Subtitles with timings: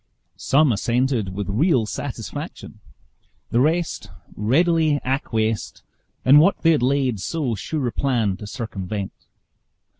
[0.35, 2.79] Some assented with real satisfaction;
[3.51, 5.83] the rest readily acquiesced
[6.25, 9.11] in what they had laid so sure a plan to circumvent.